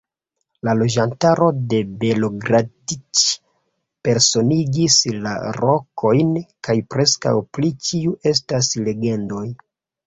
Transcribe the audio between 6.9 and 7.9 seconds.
preskaŭ pri